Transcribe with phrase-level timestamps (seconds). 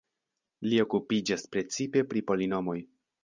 [0.69, 2.79] Li okupiĝas precipe pri polinomoj.